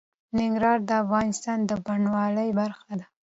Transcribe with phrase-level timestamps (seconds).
[0.37, 3.05] ننګرهار د افغانستان د بڼوالۍ برخه ده.